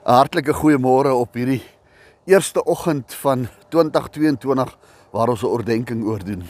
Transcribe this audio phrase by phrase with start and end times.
[0.00, 1.60] 'n Hartlike goeiemôre op hierdie
[2.24, 4.76] eerste oggend van 2022
[5.12, 6.48] waar ons 'n oordeenking oor doen.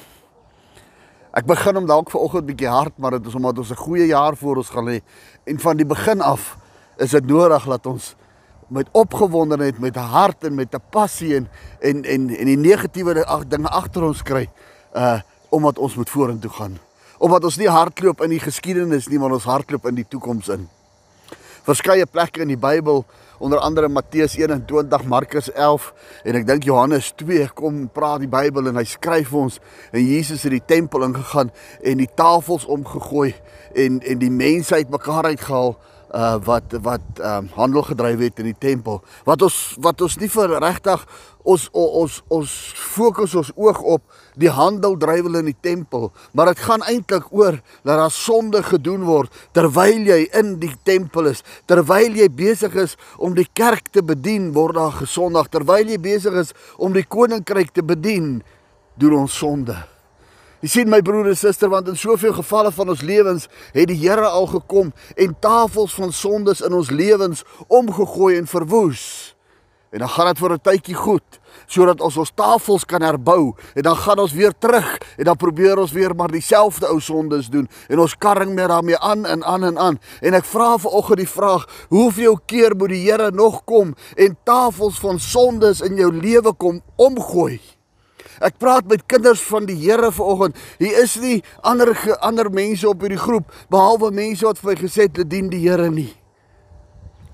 [1.33, 4.37] Ek begin hom dalk vanoggend bietjie hard, maar dit is omdat ons 'n goeie jaar
[4.37, 5.01] voor ons gaan hê
[5.45, 6.57] en van die begin af
[6.99, 8.15] is dit nodig dat ons
[8.69, 11.49] met opgewondenheid, met 'n hart en met 'n passie en
[11.81, 14.49] en en en die negatiewe dinge agter ons kry,
[14.95, 16.79] uh omdat ons moet vorentoe gaan.
[17.19, 20.69] Omdat ons nie hardloop in die geskiedenis nie, maar ons hardloop in die toekoms in
[21.67, 23.05] verskeie plekke in die Bybel,
[23.41, 25.93] onder andere Matteus 21, Markus 11
[26.29, 29.57] en ek dink Johannes 2 kom praat die Bybel en hy skryf ons.
[29.97, 33.33] En Jesus het die tempel ingegaan en die tafels omgegooi
[33.73, 35.77] en en die mensheid mekaar uitgehaal
[36.15, 39.03] uh wat wat um handel gedryf het in die tempel.
[39.25, 41.05] Wat ons wat ons nie vir regtig
[41.43, 44.03] ons ons ons fokus ons oog op
[44.41, 49.05] die handel drywel in die tempel, maar dit gaan eintlik oor dat daar sonde gedoen
[49.09, 54.03] word terwyl jy in die tempel is, terwyl jy besig is om die kerk te
[54.03, 58.41] bedien, word daar gesondig, terwyl jy besig is om die koninkryk te bedien,
[59.01, 59.79] doen ons sonde.
[60.61, 63.97] Jy sien my broer en suster want in soveel gevalle van ons lewens het die
[63.97, 69.05] Here al gekom en tafels van sondes in ons lewens omgegooi en verwoes.
[69.91, 73.83] En dan gaan dit vir 'n tydjie goed sodat ons ons tafels kan herbou en
[73.83, 77.69] dan gaan ons weer terug en dan probeer ons weer maar dieselfde ou sondes doen
[77.89, 79.99] en ons karring met daarmee aan en aan en aan.
[80.21, 85.01] En ek vra vanoggend die vraag, hoeveel keer moet die Here nog kom en tafels
[85.01, 87.80] van sondes in jou lewe kom omgooi?
[88.41, 90.57] Ek praat met kinders van die Here vanoggend.
[90.81, 91.93] Hier is nie ander
[92.25, 95.61] ander mense op hierdie groep behalwe mense wat vir my gesê het hulle dien die
[95.67, 96.09] Here nie.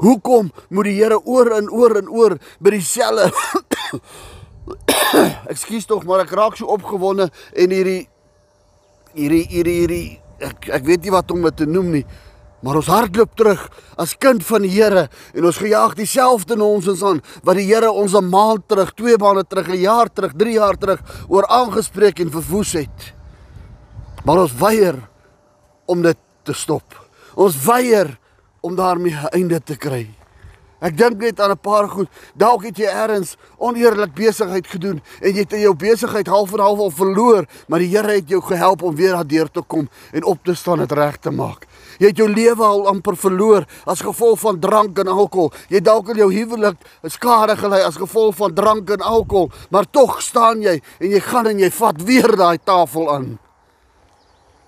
[0.02, 3.30] Hoekom moet die Here oor en oor en oor by dieselfde
[5.52, 8.02] Ekskuus tog, maar ek raak so opgewonde en hierdie
[9.14, 10.06] hierdie hierdie hierdie
[10.42, 12.06] ek ek weet nie wat om dit te noem nie.
[12.66, 13.60] Maar ons hardloop terug
[13.94, 15.04] as kind van die Here
[15.38, 19.44] en ons gejaag dieselfde nonsens aan wat die Here ons 'n maand terug, twee maande
[19.46, 23.14] terug, 'n jaar terug, 3 jaar terug oor aangespreek en verwoes het.
[24.24, 24.98] Maar ons weier
[25.86, 27.08] om dit te stop.
[27.36, 28.18] Ons weier
[28.60, 30.10] om daarmee 'n einde te kry.
[30.76, 32.08] Ek dink net aan 'n paar goed.
[32.36, 36.60] Dalk het jy eers oneerlik besigheid gedoen en jy het in jou besigheid half en
[36.60, 40.24] half al verloor, maar die Here het jou gehelp om weer daardeur te kom en
[40.24, 41.66] op te staan en dit reg te maak.
[41.98, 45.52] Jy het jou lewe al amper verloor as gevolg van drank en alkohol.
[45.68, 50.22] Jy dalk in jou huwelik skade gelei as gevolg van drank en alkohol, maar tog
[50.22, 53.38] staan jy en jy gaan en jy vat weer daai tafel aan.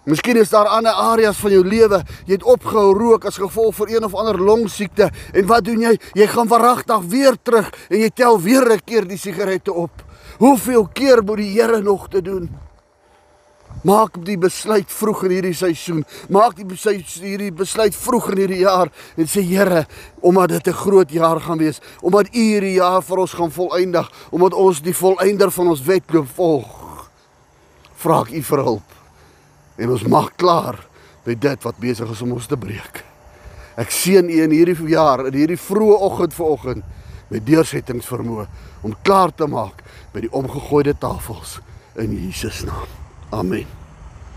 [0.08, 3.90] Miskien is daar ander areas van jou lewe, jy het opgehou rook as gevolg van
[3.92, 5.90] een of ander longsiekte en wat doen jy?
[6.16, 9.92] Jy gaan verragtig weer terug en jy tel weer 'n keer die sigarette op.
[10.38, 12.48] Hoeveel keer moet die Here nog te doen?
[13.84, 16.04] Maak die besluit vroeg in hierdie seisoen.
[16.28, 19.86] Maak die besluit hierdie besluit vroeg in hierdie jaar en sê Here,
[20.20, 24.10] omdat dit 'n groot jaar gaan wees, omdat U hierdie jaar vir ons gaan volëindig,
[24.30, 27.10] omdat ons die volëinder van ons wedloop volg.
[27.96, 28.97] Vra ek U vir hulp.
[29.78, 30.80] En ons maak klaar
[31.24, 33.02] met dit wat besig is om ons te breek.
[33.78, 36.84] Ek seën U in hierdie jaar, in hierdie vroeë oggend vanoggend
[37.30, 38.46] met deursettingsvermoë
[38.82, 39.84] om klaar te maak
[40.14, 41.58] by die omgegooide tafels
[41.98, 42.88] in Jesus naam.
[43.30, 43.77] Amen.